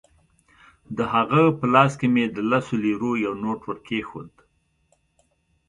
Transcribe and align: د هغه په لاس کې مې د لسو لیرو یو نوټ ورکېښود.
د 0.97 0.99
هغه 1.13 1.41
په 1.57 1.65
لاس 1.73 1.91
کې 1.99 2.07
مې 2.13 2.25
د 2.35 2.37
لسو 2.49 2.75
لیرو 2.83 3.11
یو 3.25 3.33
نوټ 3.43 3.59
ورکېښود. 3.65 4.31